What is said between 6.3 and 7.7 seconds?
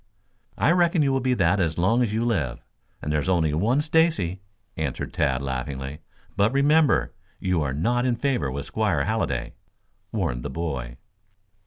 "But remember, you